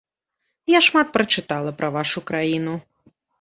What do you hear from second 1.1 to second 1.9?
прачытала